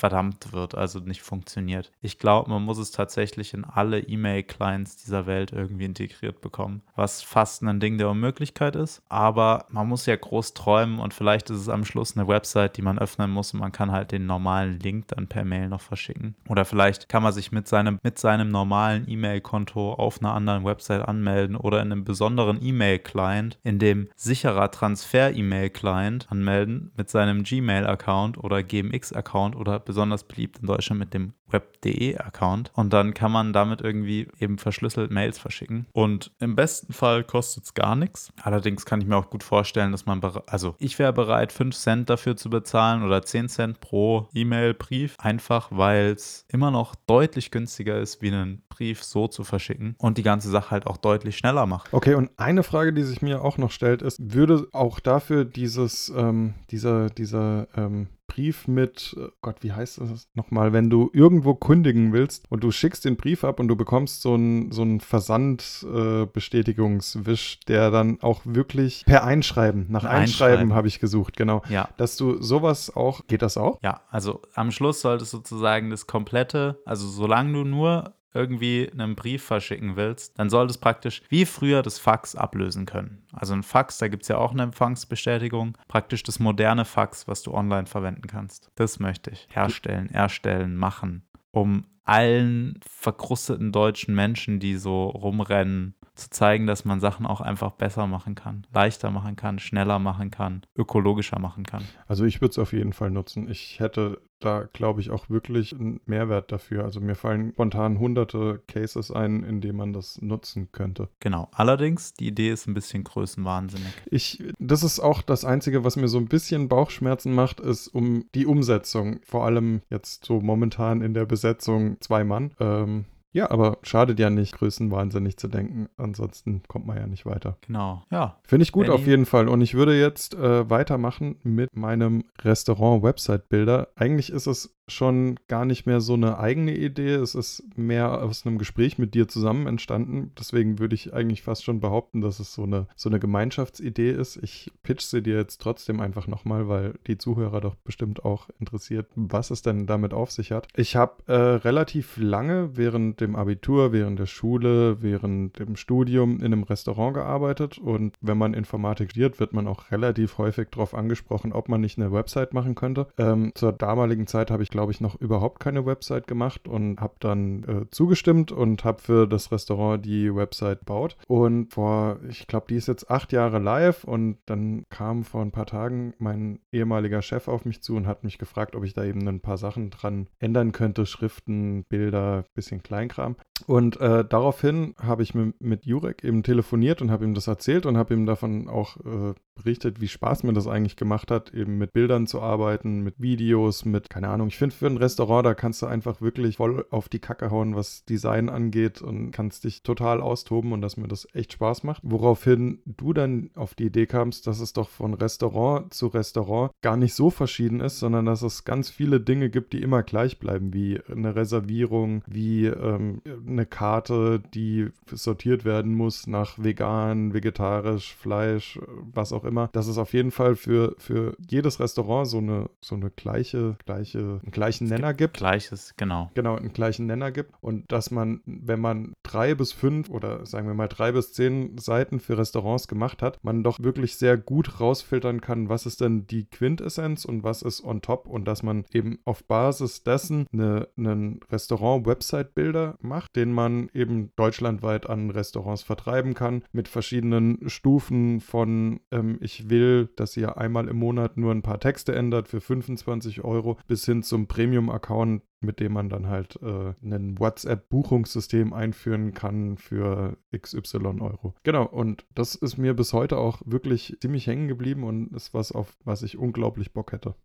[0.01, 1.91] verdammt wird, also nicht funktioniert.
[2.01, 7.21] Ich glaube, man muss es tatsächlich in alle E-Mail-Clients dieser Welt irgendwie integriert bekommen, was
[7.21, 9.03] fast ein Ding der Unmöglichkeit ist.
[9.09, 12.81] Aber man muss ja groß träumen und vielleicht ist es am Schluss eine Website, die
[12.81, 16.33] man öffnen muss und man kann halt den normalen Link dann per Mail noch verschicken.
[16.49, 21.07] Oder vielleicht kann man sich mit seinem, mit seinem normalen E-Mail-Konto auf einer anderen Website
[21.07, 28.63] anmelden oder in einem besonderen E-Mail-Client, in dem sicherer Transfer-E-Mail-Client anmelden mit seinem Gmail-Account oder
[28.63, 32.71] GMX-Account oder besonders beliebt in Deutschland mit dem web.de-Account.
[32.75, 35.85] Und dann kann man damit irgendwie eben verschlüsselt Mails verschicken.
[35.91, 38.31] Und im besten Fall kostet es gar nichts.
[38.41, 42.09] Allerdings kann ich mir auch gut vorstellen, dass man, also ich wäre bereit, 5 Cent
[42.09, 47.99] dafür zu bezahlen oder 10 Cent pro E-Mail-Brief, einfach weil es immer noch deutlich günstiger
[47.99, 51.65] ist, wie einen Brief so zu verschicken und die ganze Sache halt auch deutlich schneller
[51.65, 51.93] macht.
[51.93, 56.11] Okay, und eine Frage, die sich mir auch noch stellt, ist, würde auch dafür dieses,
[56.15, 61.53] ähm, dieser, dieser ähm, Brief mit, oh Gott, wie heißt das nochmal, wenn du irgendwo
[61.53, 67.59] kündigen willst und du schickst den Brief ab und du bekommst so einen so Versandbestätigungswisch,
[67.61, 71.61] äh, der dann auch wirklich per Einschreiben, nach Einschreiben, Einschreiben habe ich gesucht, genau.
[71.67, 71.89] Ja.
[71.97, 73.79] Dass du sowas auch, geht das auch?
[73.83, 79.15] Ja, also am Schluss solltest du sozusagen das komplette, also solange du nur irgendwie einen
[79.15, 83.23] Brief verschicken willst, dann soll das praktisch wie früher das Fax ablösen können.
[83.33, 87.43] Also ein Fax, da gibt es ja auch eine Empfangsbestätigung, praktisch das moderne Fax, was
[87.43, 88.71] du online verwenden kannst.
[88.75, 96.29] Das möchte ich herstellen, erstellen, machen, um allen verkrusteten deutschen Menschen, die so rumrennen, zu
[96.29, 100.61] zeigen, dass man Sachen auch einfach besser machen kann, leichter machen kann, schneller machen kann,
[100.75, 101.83] ökologischer machen kann.
[102.07, 103.49] Also ich würde es auf jeden Fall nutzen.
[103.49, 106.83] Ich hätte da, glaube ich, auch wirklich einen Mehrwert dafür.
[106.83, 111.09] Also mir fallen spontan hunderte Cases ein, in denen man das nutzen könnte.
[111.19, 111.47] Genau.
[111.53, 113.93] Allerdings, die Idee ist ein bisschen größenwahnsinnig.
[114.09, 118.25] Ich, das ist auch das Einzige, was mir so ein bisschen Bauchschmerzen macht, ist um
[118.35, 119.19] die Umsetzung.
[119.23, 122.51] Vor allem jetzt so momentan in der Besetzung zwei Mann.
[122.59, 125.87] Ähm, ja, aber schadet ja nicht, größenwahnsinnig zu denken.
[125.97, 127.57] Ansonsten kommt man ja nicht weiter.
[127.61, 128.03] Genau.
[128.11, 128.39] Ja.
[128.43, 128.95] Finde ich gut Benny?
[128.95, 129.47] auf jeden Fall.
[129.47, 133.89] Und ich würde jetzt äh, weitermachen mit meinem Restaurant-Website-Bilder.
[133.95, 137.13] Eigentlich ist es schon gar nicht mehr so eine eigene Idee.
[137.13, 140.31] Es ist mehr aus einem Gespräch mit dir zusammen entstanden.
[140.37, 144.37] Deswegen würde ich eigentlich fast schon behaupten, dass es so eine, so eine Gemeinschaftsidee ist.
[144.37, 149.07] Ich pitch sie dir jetzt trotzdem einfach nochmal, weil die Zuhörer doch bestimmt auch interessiert,
[149.15, 150.67] was es denn damit auf sich hat.
[150.75, 156.45] Ich habe äh, relativ lange während dem Abitur, während der Schule, während dem Studium in
[156.45, 161.53] einem Restaurant gearbeitet und wenn man Informatik studiert, wird man auch relativ häufig darauf angesprochen,
[161.53, 163.07] ob man nicht eine Website machen könnte.
[163.17, 167.15] Ähm, zur damaligen Zeit habe ich, glaube ich, noch überhaupt keine Website gemacht und habe
[167.19, 171.17] dann äh, zugestimmt und habe für das Restaurant die Website gebaut.
[171.27, 175.51] Und vor, ich glaube, die ist jetzt acht Jahre live und dann kam vor ein
[175.51, 179.03] paar Tagen mein ehemaliger Chef auf mich zu und hat mich gefragt, ob ich da
[179.03, 183.35] eben ein paar Sachen dran ändern könnte, Schriften, Bilder, bisschen Kleinkram.
[183.67, 187.85] Und äh, daraufhin habe ich mit, mit Jurek eben telefoniert und habe ihm das erzählt
[187.85, 191.77] und habe ihm davon auch äh, berichtet, wie Spaß mir das eigentlich gemacht hat, eben
[191.77, 195.53] mit Bildern zu arbeiten, mit Videos, mit, keine Ahnung, ich finde für ein Restaurant, da
[195.53, 199.83] kannst du einfach wirklich voll auf die Kacke hauen, was Design angeht und kannst dich
[199.83, 202.01] total austoben und dass mir das echt Spaß macht.
[202.03, 206.97] Woraufhin du dann auf die Idee kamst, dass es doch von Restaurant zu Restaurant gar
[206.97, 210.73] nicht so verschieden ist, sondern dass es ganz viele Dinge gibt, die immer gleich bleiben,
[210.73, 218.79] wie eine Reservierung, wie ähm, eine Karte, die sortiert werden muss nach vegan, vegetarisch, Fleisch,
[219.13, 219.69] was auch immer.
[219.73, 224.39] Dass es auf jeden Fall für, für jedes Restaurant so eine, so eine gleiche, gleiche,
[224.51, 225.37] einen gleichen Nenner gibt.
[225.37, 226.29] Gleiches, genau.
[226.33, 227.53] Genau, einen gleichen Nenner gibt.
[227.61, 231.77] Und dass man, wenn man drei bis fünf oder sagen wir mal drei bis zehn
[231.77, 236.27] Seiten für Restaurants gemacht hat, man doch wirklich sehr gut rausfiltern kann, was ist denn
[236.27, 240.89] die Quintessenz und was ist on top und dass man eben auf Basis dessen eine,
[240.97, 248.99] einen Restaurant-Website-Bilder macht, den man eben deutschlandweit an Restaurants vertreiben kann mit verschiedenen Stufen von
[249.11, 253.43] ähm, ich will, dass ihr einmal im Monat nur ein paar Texte ändert für 25
[253.43, 259.77] Euro bis hin zum Premium-Account, mit dem man dann halt äh, ein WhatsApp-Buchungssystem einführen kann
[259.77, 261.55] für XY Euro.
[261.63, 265.71] Genau, und das ist mir bis heute auch wirklich ziemlich hängen geblieben und ist was,
[265.71, 267.35] auf was ich unglaublich Bock hätte.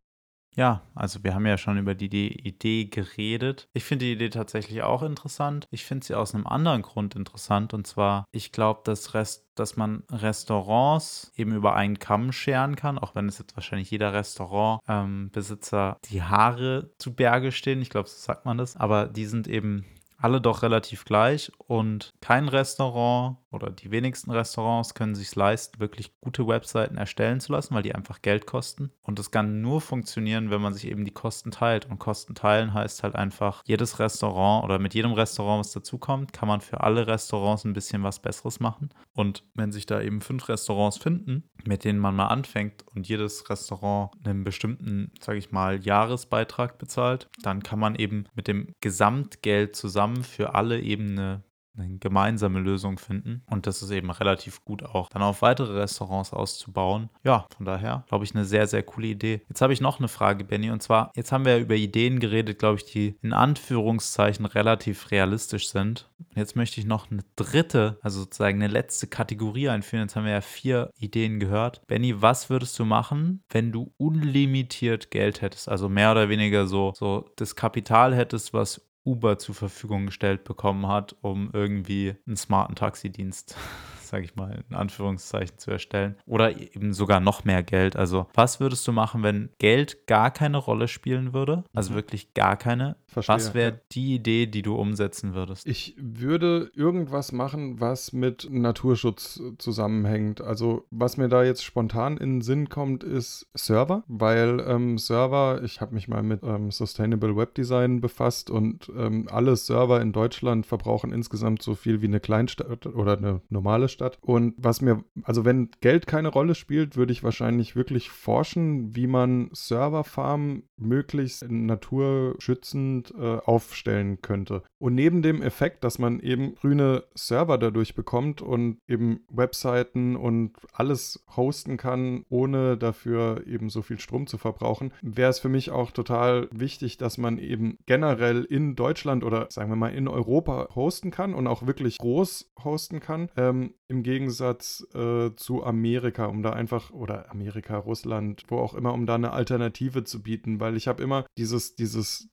[0.56, 3.68] Ja, also wir haben ja schon über die Idee, geredet.
[3.74, 5.68] Ich finde die Idee tatsächlich auch interessant.
[5.70, 7.74] Ich finde sie aus einem anderen Grund interessant.
[7.74, 12.98] Und zwar, ich glaube, dass, Rest, dass man Restaurants eben über einen Kamm scheren kann,
[12.98, 17.82] auch wenn es jetzt wahrscheinlich jeder Restaurantbesitzer die Haare zu Berge stehen.
[17.82, 18.76] Ich glaube, so sagt man das.
[18.76, 19.84] Aber die sind eben
[20.18, 26.12] alle doch relativ gleich und kein Restaurant oder die wenigsten Restaurants können sich leisten, wirklich
[26.20, 28.92] gute Webseiten erstellen zu lassen, weil die einfach Geld kosten.
[29.02, 31.86] Und das kann nur funktionieren, wenn man sich eben die Kosten teilt.
[31.86, 36.48] Und Kosten teilen heißt halt einfach, jedes Restaurant oder mit jedem Restaurant, was dazukommt, kann
[36.48, 38.90] man für alle Restaurants ein bisschen was Besseres machen.
[39.12, 43.48] Und wenn sich da eben fünf Restaurants finden, mit denen man mal anfängt und jedes
[43.50, 49.74] Restaurant einen bestimmten, sage ich mal, Jahresbeitrag bezahlt, dann kann man eben mit dem Gesamtgeld
[49.74, 51.42] zusammen für alle eben eine
[51.78, 53.42] eine gemeinsame Lösung finden.
[53.50, 57.10] Und das ist eben relativ gut auch dann auf weitere Restaurants auszubauen.
[57.24, 59.42] Ja, von daher glaube ich eine sehr, sehr coole Idee.
[59.48, 60.70] Jetzt habe ich noch eine Frage, Benny.
[60.70, 65.10] Und zwar, jetzt haben wir ja über Ideen geredet, glaube ich, die in Anführungszeichen relativ
[65.10, 66.10] realistisch sind.
[66.34, 70.04] Jetzt möchte ich noch eine dritte, also sozusagen eine letzte Kategorie einführen.
[70.04, 71.82] Jetzt haben wir ja vier Ideen gehört.
[71.86, 75.68] Benny, was würdest du machen, wenn du unlimitiert Geld hättest?
[75.68, 80.86] Also mehr oder weniger so, so das Kapital hättest, was Uber zur Verfügung gestellt bekommen
[80.88, 83.56] hat, um irgendwie einen smarten Taxidienst
[84.02, 86.16] sage ich mal, in Anführungszeichen zu erstellen.
[86.26, 87.96] Oder eben sogar noch mehr Geld.
[87.96, 91.64] Also, was würdest du machen, wenn Geld gar keine Rolle spielen würde?
[91.74, 91.96] Also Mhm.
[91.96, 92.96] wirklich gar keine.
[93.16, 93.80] Verstehe, was wäre ja.
[93.92, 95.66] die Idee, die du umsetzen würdest?
[95.66, 100.42] Ich würde irgendwas machen, was mit Naturschutz zusammenhängt.
[100.42, 105.62] Also was mir da jetzt spontan in den Sinn kommt, ist Server, weil ähm, Server,
[105.64, 110.12] ich habe mich mal mit ähm, Sustainable Web Design befasst und ähm, alle Server in
[110.12, 114.18] Deutschland verbrauchen insgesamt so viel wie eine Kleinstadt oder eine normale Stadt.
[114.20, 119.06] Und was mir, also wenn Geld keine Rolle spielt, würde ich wahrscheinlich wirklich forschen, wie
[119.06, 124.62] man Serverfarmen möglichst naturschützend äh, aufstellen könnte.
[124.78, 130.52] Und neben dem Effekt, dass man eben grüne Server dadurch bekommt und eben Webseiten und
[130.72, 135.70] alles hosten kann, ohne dafür eben so viel Strom zu verbrauchen, wäre es für mich
[135.70, 140.68] auch total wichtig, dass man eben generell in Deutschland oder sagen wir mal in Europa
[140.74, 146.42] hosten kann und auch wirklich groß hosten kann, ähm, im Gegensatz äh, zu Amerika, um
[146.42, 150.76] da einfach, oder Amerika, Russland, wo auch immer, um da eine Alternative zu bieten, weil
[150.76, 152.28] ich habe immer dieses, dieses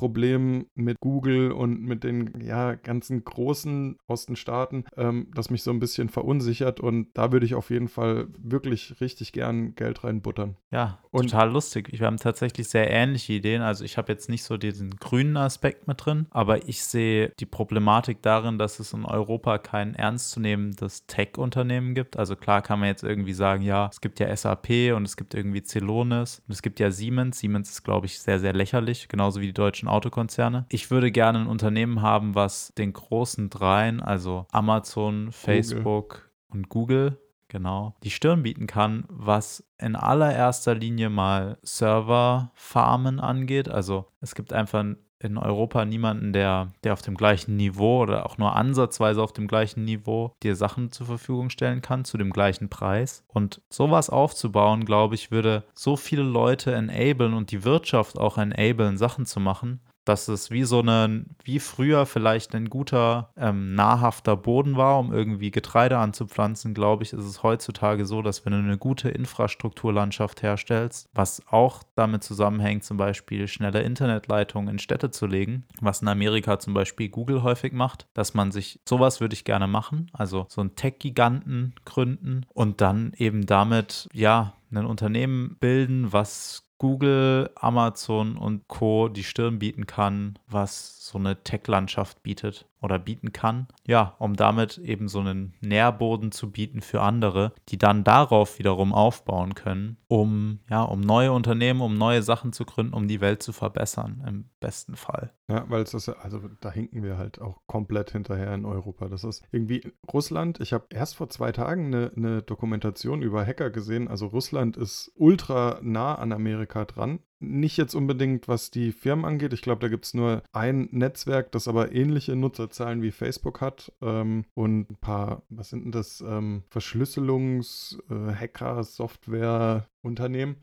[0.00, 5.80] Datenproblem mit Google und mit den ja, ganzen großen Ostenstaaten, ähm, das mich so ein
[5.80, 10.56] bisschen verunsichert und da würde ich auf jeden Fall wirklich richtig gern Geld reinbuttern.
[10.70, 11.88] Ja, Und- total lustig.
[11.92, 13.62] Wir haben tatsächlich sehr ähnliche Ideen.
[13.62, 17.46] Also ich habe jetzt nicht so diesen grünen Aspekt mit drin, aber ich sehe die
[17.46, 22.16] Problematik darin, dass es in Europa kein ernstzunehmendes Tech-Unternehmen gibt.
[22.16, 25.34] Also klar kann man jetzt irgendwie sagen, ja, es gibt ja SAP und es gibt
[25.34, 27.38] irgendwie Celonis und es gibt ja Siemens.
[27.40, 30.66] Siemens ist, glaube ich, sehr, sehr lächerlich, genauso wie die deutschen Autokonzerne.
[30.68, 37.18] Ich würde gerne ein Unternehmen haben, was den großen dreien, also Amazon, Facebook und Google,
[37.48, 43.68] genau, die Stirn bieten kann, was in allererster Linie mal Serverfarmen angeht.
[43.68, 44.84] Also es gibt einfach
[45.22, 49.46] in Europa niemanden, der, der auf dem gleichen Niveau oder auch nur ansatzweise auf dem
[49.46, 53.22] gleichen Niveau dir Sachen zur Verfügung stellen kann, zu dem gleichen Preis.
[53.28, 58.96] Und sowas aufzubauen, glaube ich, würde so viele Leute enablen und die Wirtschaft auch enablen,
[58.96, 64.36] Sachen zu machen, dass es wie so ein, wie früher vielleicht ein guter, ähm, nahrhafter
[64.36, 68.58] Boden war, um irgendwie Getreide anzupflanzen, glaube ich, ist es heutzutage so, dass wenn du
[68.58, 75.26] eine gute Infrastrukturlandschaft herstellst, was auch damit zusammenhängt, zum Beispiel schnelle Internetleitungen in Städte zu
[75.26, 79.44] legen, was in Amerika zum Beispiel Google häufig macht, dass man sich, sowas würde ich
[79.44, 86.12] gerne machen, also so einen Tech-Giganten gründen und dann eben damit, ja, ein Unternehmen bilden,
[86.12, 89.08] was Google, Amazon und Co.
[89.08, 93.68] die Stirn bieten kann, was so eine Tech-Landschaft bietet oder bieten kann.
[93.86, 98.92] Ja, um damit eben so einen Nährboden zu bieten für andere, die dann darauf wiederum
[98.92, 103.42] aufbauen können, um ja, um neue Unternehmen, um neue Sachen zu gründen, um die Welt
[103.42, 105.32] zu verbessern, im besten Fall.
[105.48, 109.08] Ja, weil es ist, ja- also da hinken wir halt auch komplett hinterher in Europa.
[109.08, 110.60] Das ist irgendwie Russland.
[110.60, 114.08] Ich habe erst vor zwei Tagen eine, eine Dokumentation über Hacker gesehen.
[114.08, 117.18] Also Russland ist ultra nah an Amerika dran.
[117.40, 119.52] Nicht jetzt unbedingt, was die Firmen angeht.
[119.52, 123.92] Ich glaube, da gibt es nur ein Netzwerk, das aber ähnliche Nutzerzahlen wie Facebook hat
[124.02, 128.30] ähm, und ein paar, was sind denn das, ähm, Verschlüsselungs-, äh.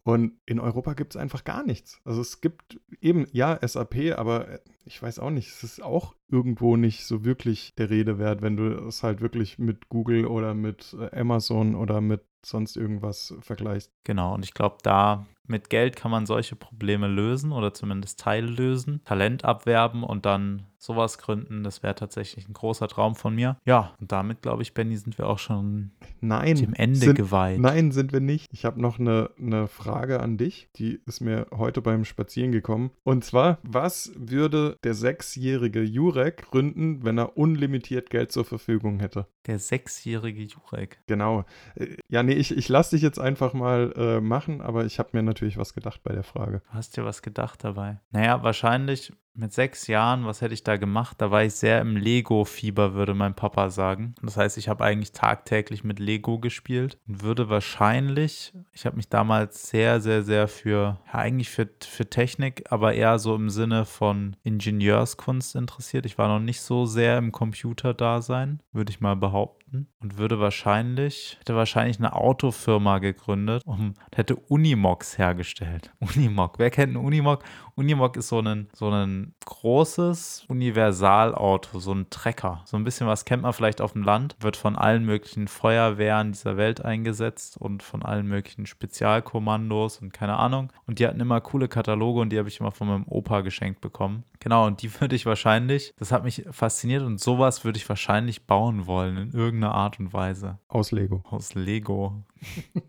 [0.03, 1.99] Und in Europa gibt es einfach gar nichts.
[2.03, 6.15] Also es gibt eben, ja, SAP, aber äh, ich weiß auch nicht, es ist auch
[6.29, 10.53] irgendwo nicht so wirklich der Rede wert, wenn du es halt wirklich mit Google oder
[10.53, 13.91] mit äh, Amazon oder mit sonst irgendwas vergleichst.
[14.03, 18.47] Genau, und ich glaube, da mit Geld kann man solche Probleme lösen oder zumindest Teile
[18.47, 21.63] lösen, Talent abwerben und dann sowas gründen.
[21.63, 23.57] Das wäre tatsächlich ein großer Traum von mir.
[23.65, 26.55] Ja, und damit, glaube ich, Benny, sind wir auch schon Nein.
[26.55, 27.59] dem Ende sind, geweiht.
[27.59, 28.45] Nein, sind wir nicht.
[28.51, 32.91] Ich habe noch eine, eine Frage an dich, die ist mir heute beim Spazieren gekommen.
[33.03, 39.27] Und zwar, was würde der sechsjährige Jurek gründen, wenn er unlimitiert Geld zur Verfügung hätte?
[39.47, 40.99] Der sechsjährige Jurek.
[41.07, 41.45] Genau.
[41.75, 45.09] Äh, Ja, nee, ich, ich lasse dich jetzt einfach mal äh, machen, aber ich habe
[45.13, 46.61] mir natürlich was gedacht bei der Frage.
[46.69, 47.99] Hast dir was gedacht dabei.
[48.11, 51.17] Naja, wahrscheinlich mit sechs Jahren, was hätte ich da gemacht?
[51.19, 54.15] Da war ich sehr im Lego-Fieber, würde mein Papa sagen.
[54.21, 59.09] Das heißt, ich habe eigentlich tagtäglich mit Lego gespielt und würde wahrscheinlich, ich habe mich
[59.09, 63.85] damals sehr, sehr, sehr für, ja, eigentlich für, für Technik, aber eher so im Sinne
[63.85, 66.05] von Ingenieurskunst interessiert.
[66.05, 69.87] Ich war noch nicht so sehr im Computerdasein, würde ich mal behaupten.
[69.99, 75.91] Und würde wahrscheinlich, hätte wahrscheinlich eine Autofirma gegründet und hätte Unimogs hergestellt.
[75.99, 76.57] Unimog.
[76.57, 77.43] Wer kennt einen Unimog?
[77.77, 82.63] Unimog ist so ein, so ein großes Universalauto, so ein Trecker.
[82.65, 86.31] So ein bisschen was kennt man vielleicht auf dem Land, wird von allen möglichen Feuerwehren
[86.31, 90.73] dieser Welt eingesetzt und von allen möglichen Spezialkommandos und keine Ahnung.
[90.87, 93.79] Und die hatten immer coole Kataloge und die habe ich immer von meinem Opa geschenkt
[93.79, 94.23] bekommen.
[94.39, 98.47] Genau, und die würde ich wahrscheinlich, das hat mich fasziniert und sowas würde ich wahrscheinlich
[98.47, 100.57] bauen wollen in irgendeiner Art und Weise.
[100.67, 101.23] Aus Lego.
[101.29, 102.23] Aus Lego.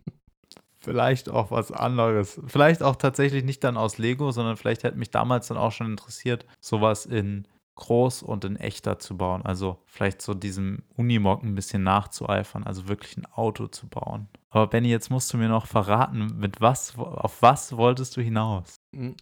[0.88, 2.40] vielleicht auch was anderes.
[2.46, 5.90] Vielleicht auch tatsächlich nicht dann aus Lego, sondern vielleicht hätte mich damals dann auch schon
[5.90, 9.44] interessiert, sowas in groß und in echter zu bauen.
[9.44, 14.28] Also vielleicht so diesem Unimog ein bisschen nachzueifern, also wirklich ein Auto zu bauen.
[14.50, 18.77] Aber Benny, jetzt musst du mir noch verraten, mit was, auf was wolltest du hinaus?
[18.98, 19.14] Hm,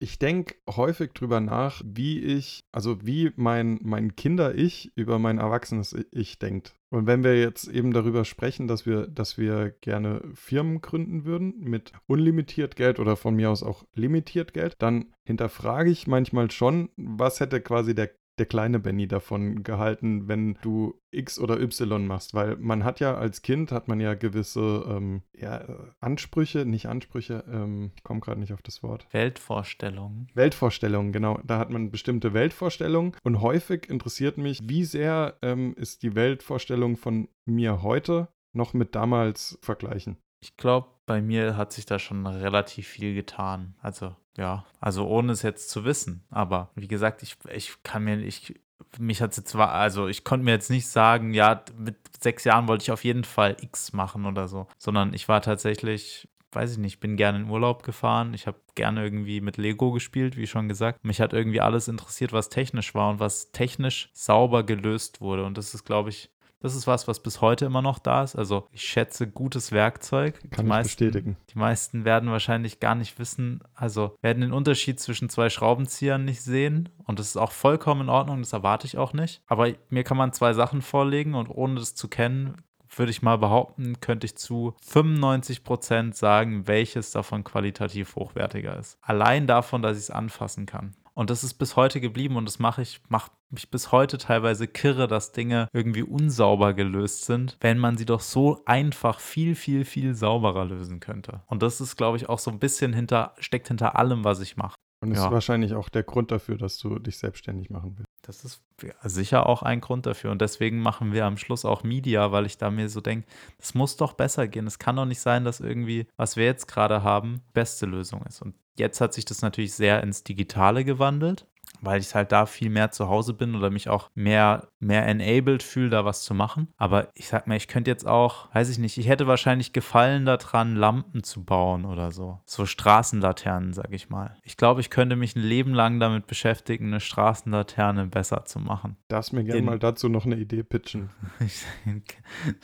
[0.00, 5.96] ich denke häufig drüber nach, wie ich, also wie mein, mein Kinder-Ich über mein erwachsenes
[6.10, 6.74] Ich denkt.
[6.92, 11.54] Und wenn wir jetzt eben darüber sprechen, dass wir, dass wir gerne Firmen gründen würden
[11.60, 16.90] mit unlimitiert Geld oder von mir aus auch limitiert Geld, dann hinterfrage ich manchmal schon,
[16.96, 22.32] was hätte quasi der der kleine Benny davon gehalten, wenn du X oder Y machst,
[22.32, 25.62] weil man hat ja als Kind hat man ja gewisse ähm, ja,
[26.00, 29.06] Ansprüche, nicht Ansprüche, ähm, ich komme gerade nicht auf das Wort.
[29.12, 30.28] Weltvorstellungen.
[30.34, 31.38] Weltvorstellungen, genau.
[31.44, 36.96] Da hat man bestimmte Weltvorstellungen und häufig interessiert mich, wie sehr ähm, ist die Weltvorstellung
[36.96, 40.16] von mir heute noch mit damals vergleichen.
[40.42, 43.74] Ich glaube, bei mir hat sich da schon relativ viel getan.
[43.82, 46.22] Also, ja, also ohne es jetzt zu wissen.
[46.30, 48.54] Aber wie gesagt, ich, ich kann mir, ich,
[48.96, 52.68] mich hat jetzt zwar, also ich konnte mir jetzt nicht sagen, ja, mit sechs Jahren
[52.68, 56.78] wollte ich auf jeden Fall X machen oder so, sondern ich war tatsächlich weiß ich
[56.78, 58.34] nicht, bin gerne in Urlaub gefahren.
[58.34, 61.04] Ich habe gerne irgendwie mit Lego gespielt, wie schon gesagt.
[61.04, 65.44] Mich hat irgendwie alles interessiert, was technisch war und was technisch sauber gelöst wurde.
[65.44, 66.28] Und das ist, glaube ich,
[66.60, 68.36] das ist was, was bis heute immer noch da ist.
[68.36, 70.40] Also ich schätze gutes Werkzeug.
[70.50, 71.36] Kann die meisten, bestätigen.
[71.52, 76.42] Die meisten werden wahrscheinlich gar nicht wissen, also werden den Unterschied zwischen zwei Schraubenziehern nicht
[76.42, 76.90] sehen.
[77.04, 79.42] Und das ist auch vollkommen in Ordnung, das erwarte ich auch nicht.
[79.46, 82.56] Aber mir kann man zwei Sachen vorlegen und ohne das zu kennen,
[82.96, 88.98] würde ich mal behaupten, könnte ich zu 95 Prozent sagen, welches davon qualitativ hochwertiger ist.
[89.00, 90.94] Allein davon, dass ich es anfassen kann.
[91.20, 94.66] Und das ist bis heute geblieben und das mache ich, macht mich bis heute teilweise
[94.66, 99.84] kirre, dass Dinge irgendwie unsauber gelöst sind, wenn man sie doch so einfach viel, viel,
[99.84, 101.42] viel sauberer lösen könnte.
[101.46, 104.56] Und das ist, glaube ich, auch so ein bisschen hinter, steckt hinter allem, was ich
[104.56, 104.76] mache.
[105.02, 105.26] Und das ja.
[105.26, 108.09] ist wahrscheinlich auch der Grund dafür, dass du dich selbstständig machen willst.
[108.22, 108.62] Das ist
[109.02, 110.30] sicher auch ein Grund dafür.
[110.30, 113.26] Und deswegen machen wir am Schluss auch Media, weil ich da mir so denke,
[113.58, 114.66] das muss doch besser gehen.
[114.66, 118.42] Es kann doch nicht sein, dass irgendwie, was wir jetzt gerade haben, beste Lösung ist.
[118.42, 121.46] Und Jetzt hat sich das natürlich sehr ins Digitale gewandelt
[121.80, 125.62] weil ich halt da viel mehr zu Hause bin oder mich auch mehr, mehr enabled
[125.62, 126.68] fühle, da was zu machen.
[126.76, 130.26] Aber ich sag mir, ich könnte jetzt auch, weiß ich nicht, ich hätte wahrscheinlich Gefallen
[130.26, 132.40] daran, Lampen zu bauen oder so.
[132.44, 134.36] So Straßenlaternen, sag ich mal.
[134.42, 138.96] Ich glaube, ich könnte mich ein Leben lang damit beschäftigen, eine Straßenlaterne besser zu machen.
[139.08, 141.10] Darfst mir gerne mal dazu noch eine Idee pitchen.
[141.38, 142.02] Soll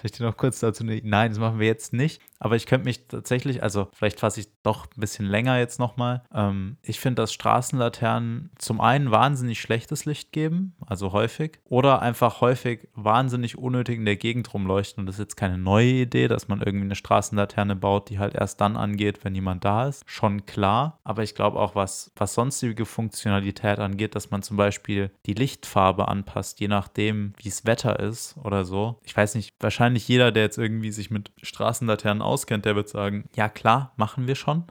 [0.02, 2.20] ich dir noch kurz dazu eine Nein, das machen wir jetzt nicht.
[2.38, 6.22] Aber ich könnte mich tatsächlich, also vielleicht fasse ich doch ein bisschen länger jetzt nochmal.
[6.35, 12.40] Ähm, ich finde, dass Straßenlaternen zum einen wahnsinnig schlechtes Licht geben, also häufig, oder einfach
[12.40, 15.03] häufig wahnsinnig unnötig in der Gegend rumleuchten.
[15.03, 18.35] Und das ist jetzt keine neue Idee, dass man irgendwie eine Straßenlaterne baut, die halt
[18.35, 20.03] erst dann angeht, wenn jemand da ist.
[20.07, 20.99] Schon klar.
[21.05, 26.09] Aber ich glaube auch, was, was sonstige Funktionalität angeht, dass man zum Beispiel die Lichtfarbe
[26.09, 28.99] anpasst, je nachdem, wie es Wetter ist oder so.
[29.05, 33.28] Ich weiß nicht, wahrscheinlich jeder, der jetzt irgendwie sich mit Straßenlaternen auskennt, der wird sagen,
[33.34, 34.64] ja klar, machen wir schon.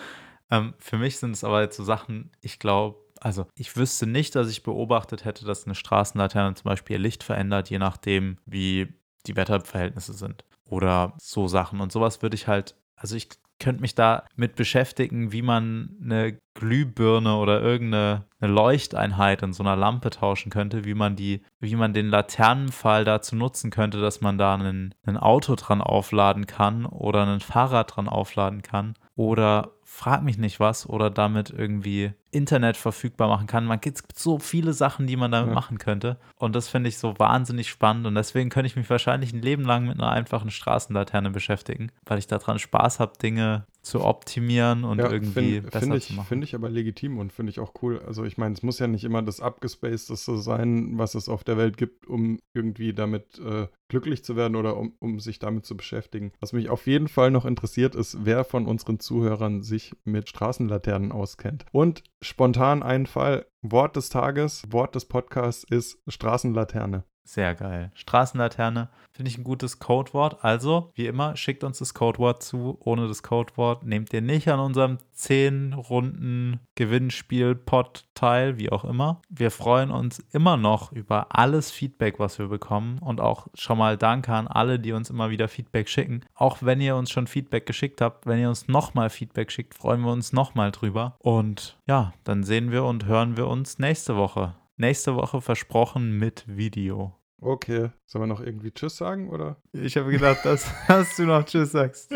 [0.50, 4.34] ähm, für mich sind es aber jetzt so Sachen, ich glaube, also ich wüsste nicht,
[4.34, 8.94] dass ich beobachtet hätte, dass eine Straßenlaterne zum Beispiel ihr Licht verändert, je nachdem, wie
[9.26, 10.44] die Wetterverhältnisse sind.
[10.68, 11.80] Oder so Sachen.
[11.80, 13.28] Und sowas würde ich halt, also ich
[13.62, 19.62] könnte mich da mit beschäftigen, wie man eine Glühbirne oder irgendeine eine Leuchteinheit in so
[19.62, 24.20] einer Lampe tauschen könnte, wie man die, wie man den Laternenpfahl dazu nutzen könnte, dass
[24.20, 29.70] man da einen, ein Auto dran aufladen kann oder ein Fahrrad dran aufladen kann oder
[29.94, 33.66] frag mich nicht was oder damit irgendwie Internet verfügbar machen kann.
[33.66, 35.54] Man gibt so viele Sachen, die man damit ja.
[35.54, 36.16] machen könnte.
[36.36, 38.06] Und das finde ich so wahnsinnig spannend.
[38.06, 42.18] Und deswegen könnte ich mich wahrscheinlich ein Leben lang mit einer einfachen Straßenlaterne beschäftigen, weil
[42.18, 46.12] ich daran Spaß habe, Dinge zu optimieren und ja, irgendwie find, besser find ich, zu
[46.14, 46.26] machen.
[46.26, 48.00] Finde ich aber legitim und finde ich auch cool.
[48.06, 51.56] Also ich meine, es muss ja nicht immer das abgespacedeste sein, was es auf der
[51.56, 55.76] Welt gibt, um irgendwie damit äh, glücklich zu werden oder um, um sich damit zu
[55.76, 56.32] beschäftigen.
[56.40, 61.10] Was mich auf jeden Fall noch interessiert, ist, wer von unseren Zuhörern sich mit Straßenlaternen
[61.10, 61.66] auskennt.
[61.72, 67.04] Und spontan ein Fall, Wort des Tages, Wort des Podcasts ist Straßenlaterne.
[67.24, 67.92] Sehr geil.
[67.94, 70.44] Straßenlaterne finde ich ein gutes Codewort.
[70.44, 72.76] Also, wie immer, schickt uns das Codewort zu.
[72.80, 79.22] Ohne das Codewort nehmt ihr nicht an unserem 10 Runden Gewinnspiel-Pod teil, wie auch immer.
[79.28, 82.98] Wir freuen uns immer noch über alles Feedback, was wir bekommen.
[82.98, 86.24] Und auch schon mal Danke an alle, die uns immer wieder Feedback schicken.
[86.34, 90.00] Auch wenn ihr uns schon Feedback geschickt habt, wenn ihr uns nochmal Feedback schickt, freuen
[90.00, 91.16] wir uns nochmal drüber.
[91.18, 94.54] Und ja, dann sehen wir und hören wir uns nächste Woche.
[94.82, 97.14] Nächste Woche versprochen mit Video.
[97.40, 99.62] Okay, sollen wir noch irgendwie Tschüss sagen oder?
[99.72, 102.12] Ich habe gedacht, dass, dass du noch Tschüss sagst.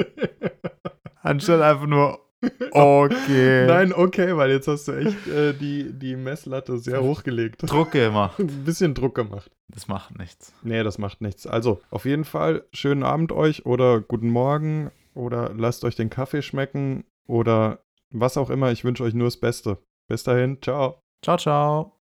[1.22, 2.18] Anstatt einfach nur
[2.72, 3.68] okay.
[3.68, 7.70] Nein, okay, weil jetzt hast du echt äh, die, die Messlatte sehr hochgelegt.
[7.70, 8.41] Druck gemacht.
[8.41, 9.49] Ein bisschen Druck gemacht.
[9.68, 10.53] Das macht nichts.
[10.64, 11.47] Nee, das macht nichts.
[11.47, 16.43] Also, auf jeden Fall, schönen Abend euch oder guten Morgen oder lasst euch den Kaffee
[16.43, 17.78] schmecken oder
[18.11, 18.72] was auch immer.
[18.72, 19.78] Ich wünsche euch nur das Beste.
[20.09, 21.01] Bis dahin, ciao.
[21.22, 21.95] Ciao, ciao.